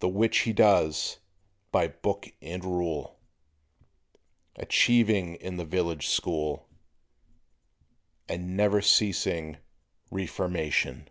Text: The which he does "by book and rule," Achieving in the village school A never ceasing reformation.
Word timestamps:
The 0.00 0.08
which 0.08 0.38
he 0.38 0.52
does 0.52 1.20
"by 1.70 1.86
book 1.86 2.26
and 2.42 2.64
rule," 2.64 3.20
Achieving 4.56 5.36
in 5.36 5.58
the 5.58 5.64
village 5.64 6.08
school 6.08 6.68
A 8.28 8.36
never 8.36 8.82
ceasing 8.82 9.58
reformation. 10.10 11.08